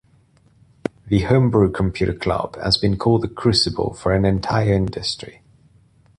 The 1.09 1.19
Homebrew 1.25 1.71
Computer 1.71 2.15
Club 2.15 2.55
has 2.55 2.75
been 2.75 2.97
called 2.97 3.21
the 3.21 3.27
crucible 3.27 3.93
for 3.93 4.15
an 4.15 4.25
entire 4.25 4.73
industry. 4.73 5.43